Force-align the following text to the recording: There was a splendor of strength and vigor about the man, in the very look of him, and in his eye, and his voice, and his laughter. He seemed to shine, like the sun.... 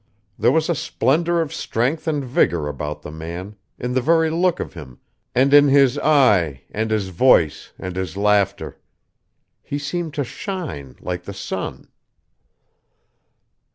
There 0.39 0.51
was 0.51 0.67
a 0.67 0.73
splendor 0.73 1.41
of 1.41 1.53
strength 1.53 2.07
and 2.07 2.25
vigor 2.25 2.67
about 2.67 3.03
the 3.03 3.11
man, 3.11 3.55
in 3.77 3.93
the 3.93 4.01
very 4.01 4.31
look 4.31 4.59
of 4.59 4.73
him, 4.73 4.97
and 5.35 5.53
in 5.53 5.67
his 5.67 5.95
eye, 5.99 6.63
and 6.71 6.89
his 6.89 7.09
voice, 7.09 7.71
and 7.77 7.95
his 7.95 8.17
laughter. 8.17 8.79
He 9.61 9.77
seemed 9.77 10.15
to 10.15 10.23
shine, 10.23 10.95
like 11.01 11.25
the 11.25 11.35
sun.... 11.35 11.87